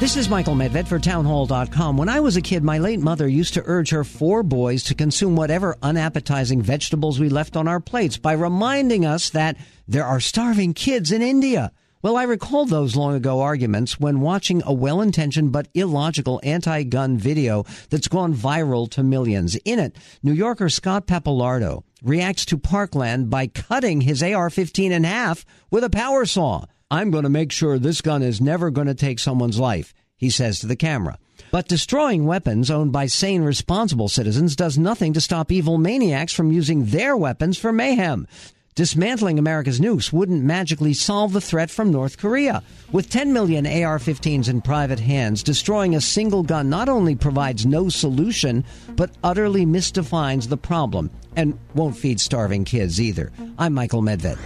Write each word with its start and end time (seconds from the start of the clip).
This 0.00 0.16
is 0.16 0.28
Michael 0.28 0.54
Medved 0.54 0.86
for 0.86 1.00
townhall.com. 1.00 1.96
When 1.96 2.08
I 2.08 2.20
was 2.20 2.36
a 2.36 2.40
kid, 2.40 2.62
my 2.62 2.78
late 2.78 3.00
mother 3.00 3.26
used 3.26 3.54
to 3.54 3.64
urge 3.66 3.90
her 3.90 4.04
four 4.04 4.44
boys 4.44 4.84
to 4.84 4.94
consume 4.94 5.34
whatever 5.34 5.76
unappetizing 5.82 6.62
vegetables 6.62 7.18
we 7.18 7.28
left 7.28 7.56
on 7.56 7.66
our 7.66 7.80
plates 7.80 8.16
by 8.16 8.34
reminding 8.34 9.04
us 9.04 9.30
that 9.30 9.56
there 9.88 10.04
are 10.04 10.20
starving 10.20 10.72
kids 10.72 11.10
in 11.10 11.20
India. 11.20 11.72
Well, 12.00 12.16
I 12.16 12.22
recall 12.22 12.64
those 12.64 12.94
long 12.94 13.16
ago 13.16 13.40
arguments 13.40 13.98
when 13.98 14.20
watching 14.20 14.62
a 14.64 14.72
well 14.72 15.00
intentioned 15.00 15.50
but 15.50 15.66
illogical 15.74 16.40
anti 16.44 16.84
gun 16.84 17.18
video 17.18 17.64
that's 17.90 18.06
gone 18.06 18.34
viral 18.34 18.88
to 18.92 19.02
millions. 19.02 19.56
In 19.64 19.80
it, 19.80 19.96
New 20.22 20.32
Yorker 20.32 20.68
Scott 20.68 21.08
Pappalardo 21.08 21.82
reacts 22.04 22.44
to 22.44 22.56
Parkland 22.56 23.30
by 23.30 23.48
cutting 23.48 24.02
his 24.02 24.22
AR 24.22 24.48
15 24.48 24.92
in 24.92 25.02
half 25.02 25.44
with 25.72 25.82
a 25.82 25.90
power 25.90 26.24
saw. 26.24 26.66
I'm 26.90 27.10
going 27.10 27.24
to 27.24 27.30
make 27.30 27.52
sure 27.52 27.78
this 27.78 28.00
gun 28.00 28.22
is 28.22 28.40
never 28.40 28.70
going 28.70 28.86
to 28.86 28.94
take 28.94 29.18
someone's 29.18 29.58
life, 29.58 29.92
he 30.16 30.30
says 30.30 30.60
to 30.60 30.66
the 30.66 30.76
camera. 30.76 31.18
But 31.50 31.68
destroying 31.68 32.24
weapons 32.24 32.70
owned 32.70 32.92
by 32.92 33.06
sane, 33.06 33.42
responsible 33.42 34.08
citizens 34.08 34.56
does 34.56 34.78
nothing 34.78 35.12
to 35.12 35.20
stop 35.20 35.52
evil 35.52 35.76
maniacs 35.76 36.32
from 36.32 36.50
using 36.50 36.86
their 36.86 37.14
weapons 37.14 37.58
for 37.58 37.72
mayhem. 37.72 38.26
Dismantling 38.74 39.38
America's 39.38 39.80
nukes 39.80 40.14
wouldn't 40.14 40.44
magically 40.44 40.94
solve 40.94 41.34
the 41.34 41.42
threat 41.42 41.68
from 41.68 41.90
North 41.90 42.16
Korea. 42.16 42.62
With 42.90 43.10
10 43.10 43.34
million 43.34 43.66
AR 43.66 43.98
15s 43.98 44.48
in 44.48 44.62
private 44.62 45.00
hands, 45.00 45.42
destroying 45.42 45.94
a 45.94 46.00
single 46.00 46.42
gun 46.42 46.70
not 46.70 46.88
only 46.88 47.16
provides 47.16 47.66
no 47.66 47.90
solution, 47.90 48.64
but 48.90 49.10
utterly 49.22 49.66
misdefines 49.66 50.48
the 50.48 50.56
problem 50.56 51.10
and 51.36 51.58
won't 51.74 51.98
feed 51.98 52.18
starving 52.18 52.64
kids 52.64 52.98
either. 52.98 53.30
I'm 53.58 53.74
Michael 53.74 54.00
Medved. 54.00 54.38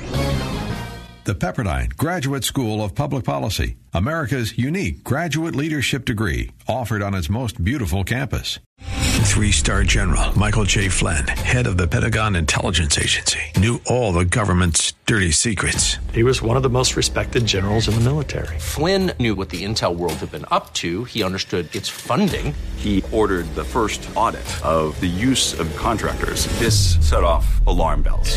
The 1.24 1.36
Pepperdine 1.36 1.96
Graduate 1.96 2.42
School 2.42 2.82
of 2.82 2.96
Public 2.96 3.24
Policy, 3.24 3.76
America's 3.92 4.58
unique 4.58 5.04
graduate 5.04 5.54
leadership 5.54 6.04
degree, 6.04 6.50
offered 6.66 7.00
on 7.00 7.14
its 7.14 7.30
most 7.30 7.62
beautiful 7.62 8.02
campus. 8.02 8.58
Three 9.22 9.52
star 9.52 9.84
general 9.84 10.36
Michael 10.36 10.64
J. 10.64 10.88
Flynn, 10.88 11.24
head 11.28 11.68
of 11.68 11.76
the 11.76 11.86
Pentagon 11.86 12.34
Intelligence 12.34 12.98
Agency, 12.98 13.38
knew 13.56 13.80
all 13.86 14.12
the 14.12 14.24
government's 14.24 14.94
dirty 15.06 15.30
secrets. 15.30 15.98
He 16.12 16.24
was 16.24 16.42
one 16.42 16.56
of 16.56 16.64
the 16.64 16.68
most 16.68 16.96
respected 16.96 17.46
generals 17.46 17.86
in 17.86 17.94
the 17.94 18.00
military. 18.00 18.58
Flynn 18.58 19.12
knew 19.20 19.36
what 19.36 19.48
the 19.48 19.64
intel 19.64 19.94
world 19.94 20.14
had 20.14 20.32
been 20.32 20.46
up 20.50 20.74
to. 20.74 21.04
He 21.04 21.22
understood 21.22 21.72
its 21.74 21.88
funding. 21.88 22.52
He 22.76 23.04
ordered 23.12 23.46
the 23.54 23.64
first 23.64 24.08
audit 24.16 24.48
of 24.64 25.00
the 25.00 25.06
use 25.06 25.58
of 25.58 25.74
contractors. 25.76 26.46
This 26.58 26.96
set 27.08 27.22
off 27.22 27.64
alarm 27.68 28.02
bells. 28.02 28.36